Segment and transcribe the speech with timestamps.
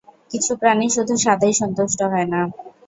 [0.31, 2.41] কিছু প্রাণী শুধু স্বাদেই সন্তুষ্ট হয় না।